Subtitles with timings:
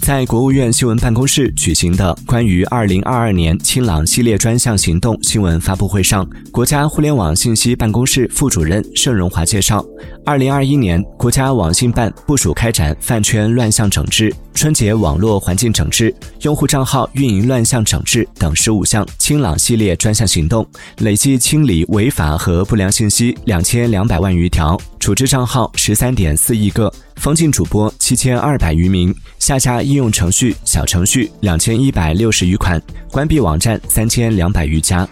[0.00, 9.84] 在国务院新闻办公室举行的关于二零二二年清朗系列专项行动新闻发布会上，国家互联网信息办公室副主任盛荣华介绍，
[10.24, 20.66] 二零二一年国家网信办部署开展饭圈乱象整治、春节网络环境整治、用户账号运营乱象整治等十五项清朗系列专项行动，
[20.98, 26.92] 累计清理违法和不良信息两千两百万余条，处置账号十三点四亿个。
[27.16, 35.08] 封禁主播七千二百余名，下架应用程序、小程序两千一百六十余款，关闭网站三千两百余家。